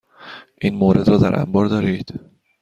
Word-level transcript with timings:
این 0.61 0.75
مورد 0.75 1.07
را 1.09 1.17
در 1.17 1.39
انبار 1.39 1.65
دارید؟ 1.65 2.19